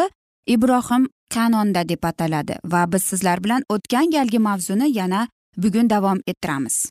ibrohim 0.55 1.09
kanonda 1.35 1.83
deb 1.89 2.03
ataladi 2.11 2.55
va 2.63 2.85
biz 2.93 3.03
sizlar 3.03 3.43
bilan 3.43 3.61
o'tgan 3.69 4.07
galgi 4.15 4.39
mavzuni 4.39 4.87
yana 4.99 5.27
bugun 5.57 5.89
davom 5.89 6.19
ettiramiz. 6.27 6.89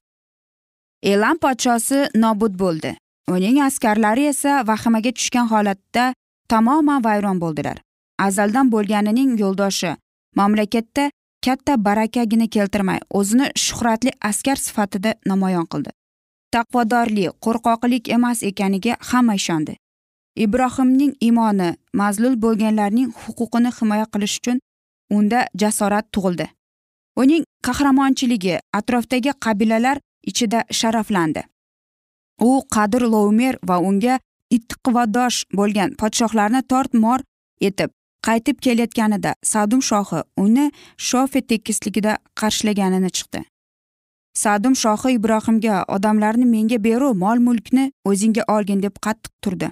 Elam 1.03 1.37
podshosi 1.39 2.09
nobud 2.15 2.55
bo'ldi. 2.63 2.97
Uning 3.29 3.63
askarlari 3.69 4.29
esa 4.35 4.67
vahimaga 4.67 5.13
tushgan 5.13 5.47
holatda 5.53 6.15
tamoman 6.49 7.05
vayron 7.05 7.41
bo'ldilar. 7.41 7.77
Azaldan 8.19 8.73
bo'lganining 8.73 9.39
yo'ldoshi 9.41 9.97
mamlakatda 10.37 11.11
katta 11.45 11.77
barakagina 11.85 12.47
keltirmay 12.55 13.01
o'zini 13.19 13.47
shuhratli 13.65 14.11
askar 14.31 14.57
sifatida 14.57 15.15
namoyon 15.27 15.67
qildi. 15.73 15.91
Taqvodorlik 16.55 17.37
qo'rqoqlik 17.45 18.09
emas 18.17 18.43
ekaniga 18.51 18.97
hamma 19.11 19.35
ishondi. 19.35 19.77
Ibrohimning 20.45 21.13
iymoni 21.27 21.69
mazlul 22.01 22.37
bo'lganlarning 22.45 23.09
huquqini 23.23 23.71
himoya 23.79 24.07
qilish 24.13 24.37
uchun 24.41 24.59
unda 25.17 25.41
jasorat 25.61 26.07
tug'ildi. 26.15 26.47
Uning 27.23 27.45
qahramonchiligi 27.67 28.55
atrofdagi 28.79 29.33
qabilalar 29.45 29.99
ichida 30.31 30.61
sharaflandi. 30.79 31.43
U 32.49 32.51
qadr 32.75 33.03
lovmer 33.15 33.55
va 33.69 33.77
unga 33.89 34.15
ittiqvodosh 34.57 35.39
bo'lgan 35.59 35.91
podshohlarni 36.01 36.63
tort 36.71 36.95
mor 37.05 37.21
etib 37.69 37.91
qaytib 38.27 38.61
kelayotganida 38.65 39.35
sadum 39.53 39.83
shohi 39.91 40.23
uni 40.45 40.71
shofe 41.09 41.41
tekisligida 41.41 42.19
qarshilaganini 42.41 43.11
chiqdi. 43.17 43.45
Sadum 44.35 44.75
shohi 44.83 45.15
ibrohimga 45.19 45.85
odamlarni 45.97 46.47
menga 46.55 46.79
beru 46.85 47.15
mol 47.15 47.39
mulkni 47.47 47.91
o'zingga 48.11 48.45
olgin 48.55 48.83
deb 48.83 48.95
qattiq 49.07 49.33
turdi. 49.43 49.69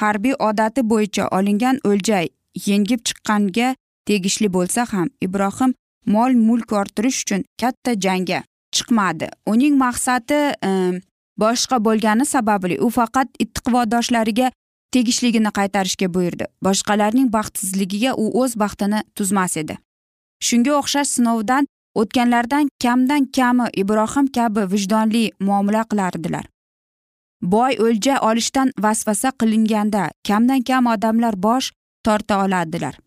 Harbiy 0.00 0.34
odati 0.48 0.80
bo'yicha 0.92 1.28
olingan 1.38 1.80
o'ljay 1.90 2.28
yengib 2.66 3.00
chiqqanga 3.08 3.74
tegishli 4.06 4.48
bo'lsa 4.56 4.86
ham 4.92 5.08
ibrohim 5.26 5.74
mol 6.14 6.32
mulk 6.48 6.72
orttirish 6.80 7.22
uchun 7.24 7.44
katta 7.60 7.94
jangga 8.04 8.42
chiqmadi. 8.76 9.28
Uning 9.46 9.74
maqsadi 9.84 10.40
ehm, 10.68 11.00
boshqa 11.42 11.76
bo'lgani 11.86 12.26
sababli 12.34 12.78
u 12.86 12.90
faqat 12.98 13.28
ittiqvodoshlariga 13.44 14.50
tegishligini 14.94 15.50
qaytarishga 15.58 16.08
buyurdi. 16.14 16.46
Boshqalarning 16.64 17.28
baxtsizligiga 17.36 18.14
u 18.22 18.24
o'z 18.42 18.56
baxtini 18.62 19.02
tuzmas 19.16 19.56
edi. 19.62 19.78
Shunga 20.46 20.72
o'xshash 20.80 21.10
sinovdan 21.16 21.68
o'tganlardan 22.00 22.70
kamdan 22.82 23.26
kami 23.36 23.66
ibrohim 23.82 24.26
kabi 24.36 24.66
vijdonli 24.72 25.24
muomala 25.40 25.84
qilardilar. 25.90 26.44
Boy 27.42 27.76
o'lja 27.86 28.20
olishdan 28.28 28.72
vasvasa 28.84 29.30
qilinganda 29.40 30.10
kamdan 30.28 30.62
kam 30.68 30.86
odamlar 30.94 31.34
bosh 31.46 31.72
torta 32.04 32.44
oladilar 32.44 32.98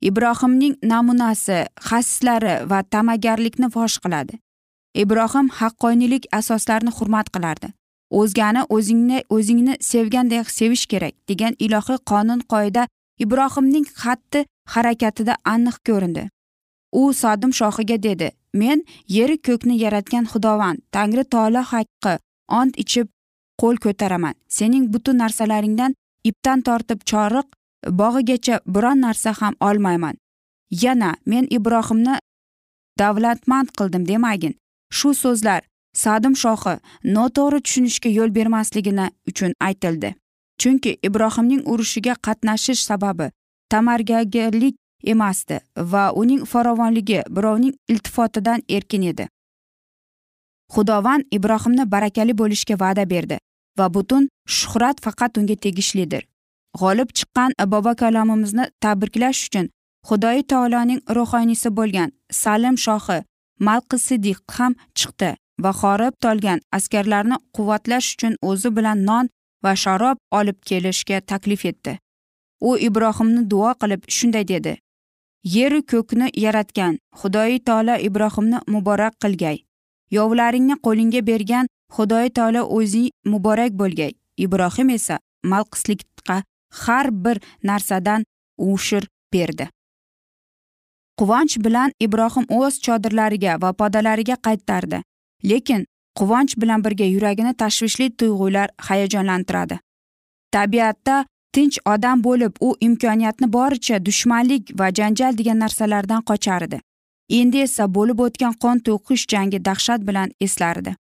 ibrohimning 0.00 0.76
namunasi 0.82 1.64
xasislari 1.88 2.54
va 2.70 2.82
ta'magarlikni 2.82 3.70
fosh 3.74 3.98
qiladi. 4.04 4.38
Ibrohim 4.94 5.50
haqqoniylik 5.58 6.26
asoslarini 6.32 6.92
hurmat 6.98 7.30
qilardi. 7.34 7.72
O'zgani 8.10 8.62
o'zingni 8.68 9.22
o'zingni 9.28 9.76
sevgandek 9.80 10.50
sevish 10.50 10.86
kerak 10.86 11.14
degan 11.28 11.54
ilohiy 11.58 11.98
qonun 12.10 12.40
qoida 12.52 12.86
ibrohimning 13.24 13.86
xatti 14.02 14.44
harakatida 14.74 15.34
aniq 15.44 15.76
ko'rindi. 15.88 16.24
U 16.92 17.12
sodim 17.12 17.52
shohiga 17.60 18.02
dedi 18.02 18.30
men 18.54 18.82
yeru 19.16 19.36
ko'kni 19.46 19.74
yaratgan 19.84 20.24
xudovand 20.32 20.78
tangri 20.92 21.24
tolo 21.24 21.62
haqqi 21.72 22.14
ont 22.60 22.74
ichib 22.82 23.08
qo'l 23.60 23.76
ko'taraman. 23.84 24.34
Sening 24.48 24.84
butun 24.92 25.16
narsalaringdan 25.22 25.94
ipdan 26.24 26.62
tortib 26.62 27.00
choriq 27.10 27.46
bog'igacha 28.00 28.60
biron 28.74 29.00
narsa 29.06 29.32
ham 29.40 29.54
olmayman. 29.60 30.16
Yana 30.70 31.10
men 31.26 31.44
ibrohimni 31.50 32.18
davlatmand 32.98 33.68
qildim 33.78 34.08
demagin. 34.08 34.54
Shu 34.96 35.14
so'zlar 35.14 35.62
sadim 36.04 36.34
shohi 36.42 36.74
noto'g'ri 37.16 37.60
tushunishga 37.64 38.10
yo'l 38.18 38.34
bermasligini 38.38 39.06
uchun 39.30 39.52
aytildi. 39.68 40.14
Chunki 40.60 40.92
ibrohimning 41.08 41.62
urushiga 41.72 42.14
qatnashish 42.26 42.82
sababi 42.90 43.26
tamargagirlik 43.70 44.76
emasdi 45.12 45.60
va 45.92 46.04
uning 46.20 46.44
farovonligi 46.52 47.22
birovning 47.36 47.74
iltifotidan 47.88 48.62
erkin 48.68 49.02
edi. 49.02 49.28
Xudovand 50.74 51.24
ibrohimni 51.36 51.90
barakali 51.94 52.34
bo'lishga 52.40 52.74
va'da 52.84 53.04
berdi 53.10 53.38
va 53.78 53.86
butun 53.94 54.28
shuhrat 54.58 55.00
faqat 55.04 55.38
unga 55.38 55.56
tegishlidir. 55.64 56.22
G'olib 56.80 57.10
chiqqan 57.18 57.50
bobo 57.72 57.94
kalomimizni 58.02 58.64
tabriklash 58.82 59.40
uchun 59.48 59.66
xudoyi 60.08 60.42
taoloning 60.52 61.00
ruhoniysi 61.16 61.68
bo'lgan 61.78 62.10
salim 62.42 62.76
shohi 62.86 63.18
malqi 63.66 63.98
sidiq 64.06 64.40
ham 64.56 64.72
chiqdi. 64.98 65.30
Va 65.62 65.72
horib 65.80 66.14
tolgan 66.24 66.60
askarlarni 66.78 67.36
quvvatlash 67.56 68.08
uchun 68.14 68.34
o'zi 68.50 68.70
bilan 68.76 69.04
non 69.08 69.30
va 69.64 69.72
sharob 69.84 70.18
olib 70.38 70.58
kelishga 70.68 71.20
taklif 71.20 71.64
etdi. 71.70 71.98
U 72.68 72.76
ibrohimni 72.88 73.42
duo 73.50 73.72
qilib 73.80 74.02
shunday 74.16 74.44
dedi. 74.52 74.74
Yeru 75.56 75.80
ko'kni 75.92 76.30
yaratgan 76.44 76.98
xudoyi 77.20 77.58
taolo 77.68 77.94
ibrohimni 78.08 78.58
muborak 78.74 79.14
qilgay. 79.22 79.58
Yovlaringni 80.16 80.76
qo'lingga 80.86 81.22
bergan 81.30 81.66
xudoyi 81.96 82.30
taolo 82.38 82.62
o'zing 82.78 83.10
muborak 83.32 83.72
bo'lgay. 83.80 84.12
Ibrohim 84.44 84.90
esa 84.90 85.18
malqislikqa 85.52 86.42
har 86.82 87.06
bir 87.24 87.40
narsadan 87.62 88.24
ushir 88.58 89.08
berdi. 89.32 89.68
Quvonch 91.18 91.56
bilan 91.64 91.90
ibrohim 92.06 92.44
o'z 92.58 92.74
chodirlariga 92.84 93.60
va 93.62 93.70
podalariga 93.72 94.36
qaytardi. 94.46 95.02
Lekin 95.44 95.86
quvonch 96.18 96.54
bilan 96.60 96.84
birga 96.84 97.04
yuragini 97.04 97.54
tashvishli 97.54 98.10
tuyg'ular 98.16 98.68
hayajonlantiradi. 98.88 99.78
Tabiatda 100.52 101.24
tinch 101.52 101.78
odam 101.86 102.24
bo'lib 102.24 102.52
u 102.60 102.76
imkoniyatni 102.80 103.52
boricha 103.52 104.04
dushmanlik 104.06 104.72
va 104.78 104.88
janjal 104.98 105.38
degan 105.38 105.58
narsalardan 105.64 106.22
qochardi. 106.30 106.80
Endi 107.28 107.58
esa 107.66 107.84
bo'lib 107.96 108.18
o'tgan 108.26 108.54
qon 108.62 108.78
to'qish 108.86 109.24
jangi 109.32 109.58
dahshat 109.64 110.06
bilan 110.08 110.30
eslardi. 110.46 110.94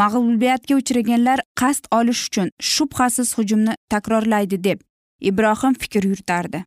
Mag'lubiyatga 0.00 0.74
uchraganlar 0.80 1.40
qasd 1.60 1.84
olish 1.98 2.22
uchun 2.28 2.48
shubhasiz 2.72 3.34
hujumni 3.38 3.74
takrorlaydi 3.92 4.64
deb 4.64 4.78
ibrohim 5.30 5.74
fikr 5.82 6.02
yuritardi. 6.10 6.64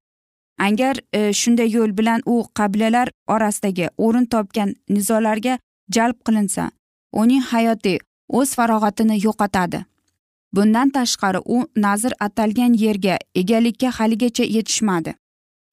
Agar 0.68 0.96
e, 1.14 1.34
shunday 1.34 1.70
yo'l 1.78 1.98
bilan 1.98 2.22
u 2.26 2.36
qabilalar 2.60 3.12
orasidagi 3.28 3.90
o'rin 3.98 4.26
topgan 4.26 4.74
nizolarga 4.96 5.60
jalb 5.96 6.18
qilinsa 6.26 6.70
uning 7.14 7.42
hayoti 7.52 8.00
o'z 8.30 8.56
farog'atini 8.58 9.18
yo'qotadi. 9.26 9.86
Bundan 10.56 10.90
tashqari 10.90 11.40
u 11.46 11.58
nazr 11.76 12.14
atalgan 12.20 12.74
yerga 12.84 13.18
egalikka 13.36 13.90
haligacha 13.98 14.44
yetishmadi. 14.44 15.14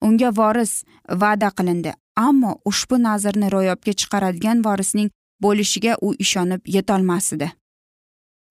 Unga 0.01 0.29
voris 0.37 0.83
va'da 1.21 1.49
qilindi 1.57 1.93
ammo 2.15 2.51
ushbu 2.65 2.95
nazrni 3.07 3.47
ro'yobga 3.55 3.93
chiqaradigan 3.99 4.65
vorisning 4.65 5.09
bo'lishiga 5.43 5.93
u 6.01 6.13
ishonib 6.25 6.61
yetolmas 6.75 7.33
edi 7.33 7.49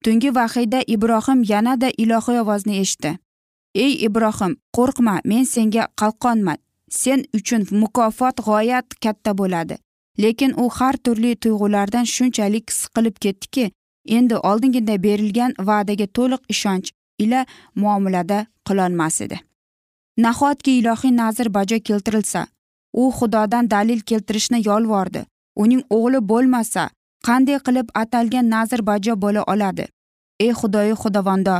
tungi 0.03 0.35
vahiyda 0.35 0.81
ibrohim 0.87 1.43
yanada 1.43 1.89
ilohiy 1.97 2.39
ovozni 2.39 2.79
eshitdi. 2.79 3.17
Ey 3.75 3.93
ibrohim 4.07 4.53
qo'rqma 4.77 5.15
men 5.25 5.43
senga 5.43 5.87
qalqonman. 6.01 6.57
Sen 6.89 7.25
uchun 7.37 7.67
mukofot 7.71 8.37
g'oyat 8.47 8.95
katta 9.03 9.37
bo'ladi. 9.37 9.75
Lekin 10.23 10.53
u 10.63 10.69
har 10.69 10.95
turli 10.97 11.35
tuyg'ulardan 11.35 12.05
shunchalik 12.15 12.71
siqilib 12.79 13.15
ketdiki 13.23 13.71
endi 14.17 14.35
oldingiday 14.49 14.99
berilgan 15.07 15.53
va'daga 15.69 16.07
to'liq 16.17 16.41
ishonch 16.53 16.91
ila 17.23 17.45
muomalada 17.75 18.45
qilolmas 18.67 19.21
edi. 19.21 19.37
Nahotki 20.17 20.71
ilohiy 20.79 21.13
nazr 21.21 21.49
bajo 21.57 21.79
keltirilsa 21.87 22.47
u 22.93 23.11
xudodan 23.17 23.69
dalil 23.73 23.99
keltirishni 24.09 24.59
yolvordi 24.69 25.25
uning 25.63 25.81
o'g'li 25.97 26.19
bo'lmasa 26.31 26.83
qanday 27.27 27.59
qilib 27.65 27.87
atalgan 28.03 28.49
nazr 28.55 28.81
bajo 28.89 29.15
bo'la 29.23 29.43
oladi? 29.53 29.85
Ey 30.39 30.51
xudoyi 30.59 30.93
xudovondo 31.01 31.57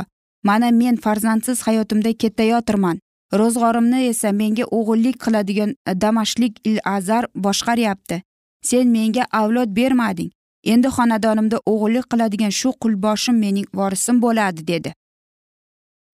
mana 0.48 0.70
men 0.70 0.96
farzandsiz 1.04 1.62
hayotimda 1.66 2.12
ketayotirman 2.22 2.98
ro'zg'orimni 3.40 4.00
esa 4.12 4.32
menga 4.40 4.64
o'g'illik 4.78 5.16
qiladigan 5.24 5.74
damashlik 6.02 6.54
il 6.64 6.78
azar 6.96 7.24
boshqaryapti. 7.44 8.22
Sen 8.62 8.88
menga 8.88 9.24
avlod 9.32 9.70
bermading. 9.76 10.30
Endi 10.64 10.88
xonadonimda 10.88 11.58
o'g'illik 11.72 12.06
qiladigan 12.12 12.52
shu 12.60 12.72
qulboshim 12.82 13.36
mening 13.44 13.66
vorisim 13.74 14.22
bo'ladi 14.22 14.66
dedi. 14.66 14.92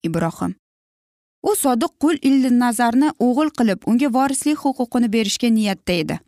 Ibrohim. 0.03 0.55
U 1.49 1.51
sodiq 1.63 1.91
qul 2.01 2.15
nazarni 2.63 3.09
o'g'il 3.19 3.49
qilib 3.57 3.79
unga 3.89 4.09
vorislik 4.17 4.57
huquqini 4.57 5.07
berishga 5.15 5.49
niyatda 5.49 5.93
edi. 5.93 6.19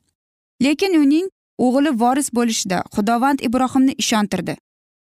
Lekin 0.63 0.93
uning 1.03 1.27
o'g'li 1.57 1.91
voris 2.01 2.29
bo'lishida 2.37 2.83
xudovand 2.95 3.39
ibrohimni 3.47 3.93
ishontirdi. 4.03 4.55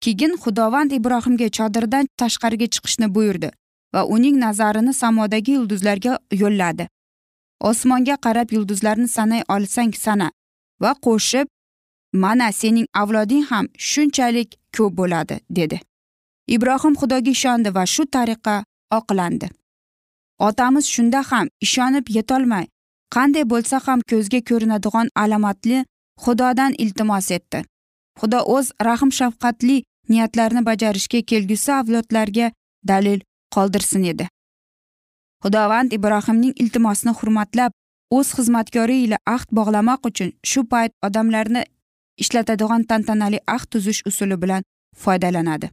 Keyin 0.03 0.33
xudovand 0.43 0.91
ibrohimga 0.91 1.47
chodirdan 1.57 2.05
tashqariga 2.21 2.67
chiqishni 2.73 3.07
buyurdi 3.15 3.49
va 3.93 4.01
uning 4.15 4.35
nazarini 4.45 4.93
samodagi 4.93 5.51
yulduzlarga 5.57 6.19
yo'lladi. 6.41 6.87
Osmonga 7.69 8.15
qarab 8.25 8.53
yulduzlarni 8.55 9.07
sanay 9.07 9.41
olsang 9.55 9.93
sana 10.05 10.31
va 10.83 10.91
qo'shib 11.05 11.47
mana 12.23 12.51
sening 12.51 12.87
avloding 13.01 13.43
ham 13.51 13.65
shunchalik 13.89 14.49
ko'p 14.75 14.93
bo'ladi 14.99 15.35
dedi. 15.57 15.77
Ibrohim 16.55 16.93
xudoga 17.01 17.31
ishondi 17.37 17.69
va 17.77 17.83
shu 17.93 18.03
tariqa 18.15 18.55
oqlandi. 18.97 19.47
Otamiz 20.47 20.85
shunda 20.93 21.21
ham 21.31 21.47
ishonib 21.65 22.05
yetolmay 22.17 22.65
qanday 23.15 23.45
bo'lsa 23.53 23.75
ham 23.85 23.99
ko'zga 24.11 24.39
ko'rinadigan 24.49 25.07
alomatli 25.23 25.77
xudodan 26.23 26.71
iltimos 26.83 27.31
etdi. 27.37 27.59
Xudo 28.19 28.39
o'z 28.55 28.67
rahm 28.87 29.11
shafqatli 29.19 29.77
niyatlarini 30.11 30.61
bajarishga 30.69 31.19
kelgusi 31.31 31.71
avlodlarga 31.79 32.47
dalil 32.91 33.19
qoldirsin 33.55 34.03
edi 34.13 34.25
xudovand 35.43 35.93
ibrohimning 35.97 36.53
iltimosini 36.63 37.13
hurmatlab 37.19 37.71
o'z 38.17 38.29
xizmatkori 38.37 38.97
ila 39.05 39.17
ahd 39.35 39.49
bog'lamoq 39.57 40.01
uchun 40.09 40.31
shu 40.51 40.61
payt 40.71 40.91
odamlarni 41.07 41.61
ishlatadigan 42.23 42.83
tantanali 42.89 43.39
ahd 43.55 43.67
tuzish 43.71 44.01
usuli 44.09 44.37
bilan 44.43 44.63
foydalanadi. 45.03 45.67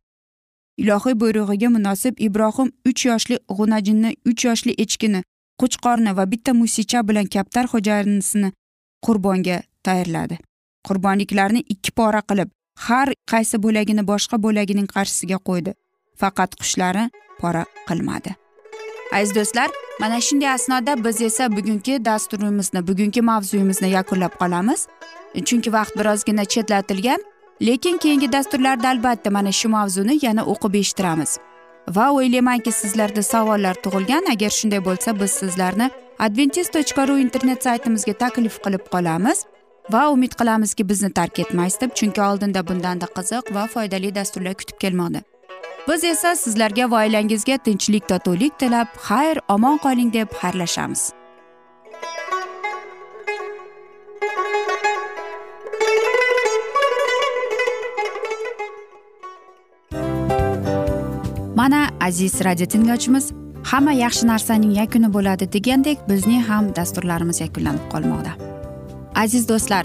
Ilohiy 0.83 1.15
buyrug'iga 1.21 1.69
munosib 1.77 2.15
ibrohim 2.27 2.69
uch 2.89 3.03
yoshli 3.09 3.37
g'unajinni 3.57 4.11
uch 4.31 4.45
yoshli 4.49 4.73
echkini 4.85 5.21
qo'chqorni 5.61 6.17
va 6.19 6.25
bitta 6.33 6.55
musicha 6.61 7.03
bilan 7.09 7.27
kaptar 7.35 7.67
xo'jayinisini 7.73 8.53
qurbonga 9.07 9.57
tayyorladi. 9.87 10.37
Qurbonliklarni 10.87 11.61
ikki 11.75 11.91
pora 11.99 12.23
qilib 12.31 12.49
har 12.87 13.09
qaysi 13.33 13.57
bo'lagini 13.65 14.03
boshqa 14.11 14.37
bo'lagining 14.45 14.89
qarshisiga 14.95 15.39
qo'ydi. 15.49 15.73
Faqat 16.21 16.51
qushlari 16.61 17.05
pora 17.41 17.65
qilmadi. 17.89 18.31
Aziz 19.13 19.35
do'stlar 19.35 19.71
mana 20.01 20.21
shunday 20.21 20.51
asnoda 20.51 21.05
biz 21.05 21.21
esa 21.21 21.57
bugungi 21.57 22.05
dasturimizni 22.05 22.87
bugungi 22.89 23.21
mavzuyimizni 23.21 23.89
yakunlab 23.91 24.35
qolamiz. 24.41 24.87
Chunki 25.45 25.73
vaqt 25.73 25.99
birozgina 25.99 26.45
chetlatilgan 26.45 27.21
lekin 27.61 27.97
keyingi 27.99 28.33
dasturlarda 28.33 28.89
albatta 28.89 29.31
mana 29.31 29.53
shu 29.53 29.69
mavzuni 29.69 30.19
yana 30.23 30.43
o'qib 30.53 30.75
eshittiramiz. 30.75 31.39
Va 31.97 32.11
o'ylaymanki 32.13 32.73
sizlarda 32.73 33.23
savollar 33.23 33.75
tug'ilgan. 33.75 34.25
Agar 34.33 34.51
shunday 34.51 34.85
bo'lsa 34.85 35.21
biz 35.21 35.31
sizlarni 35.31 35.91
adventis 36.19 36.69
tochka 36.69 37.09
ru 37.09 37.19
internet 37.19 37.65
saytimizga 37.65 38.13
taklif 38.13 38.63
qilib 38.65 38.85
qolamiz. 38.95 39.39
Va 39.93 40.11
umid 40.11 40.33
qilamizki 40.41 40.89
bizni 40.89 41.11
tark 41.13 41.39
etmaysiz 41.39 41.81
deb 41.81 41.93
chunki 41.99 42.23
oldinda 42.23 42.67
bundanda 42.69 43.07
qiziq 43.17 43.55
va 43.57 43.67
foydali 43.75 44.15
dasturlar 44.15 44.55
kutib 44.55 44.79
kelmoqda. 44.85 45.21
Biz 45.89 46.05
esa 46.05 46.35
sizlarga 46.37 46.91
va 46.91 46.97
oilangizga 47.05 47.57
tinchlik 47.65 48.09
totuvlik 48.09 48.59
tilab 48.61 48.89
xayr 49.09 49.41
omon 49.49 49.79
qoling 49.85 50.13
deb 50.13 50.29
xayrlashamiz. 50.41 51.13
Mana 61.57 61.89
aziz 62.01 62.45
radio 62.45 62.67
tinglovchimiz 62.67 63.33
hamma 63.65 63.93
yaxshi 63.93 64.27
narsaning 64.27 64.77
yakuni 64.81 65.09
bo'ladi 65.17 65.53
degandek 65.53 65.99
bizning 66.09 66.45
ham 66.51 66.75
dasturlarimiz 66.77 67.41
yakunlanib 67.41 67.89
qolmoqda. 67.93 68.33
Aziz 69.15 69.49
do'stlar 69.49 69.85